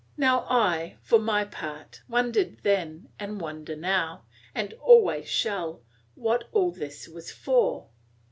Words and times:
Now 0.17 0.47
I, 0.49 0.95
for 1.03 1.19
my 1.19 1.45
part, 1.45 2.01
wondered 2.09 2.61
then 2.63 3.09
and 3.19 3.39
wonder 3.39 3.75
now, 3.75 4.23
and 4.55 4.73
always 4.81 5.27
shall, 5.29 5.83
what 6.15 6.49
all 6.51 6.71
this 6.71 7.07
was 7.07 7.31
for. 7.31 7.87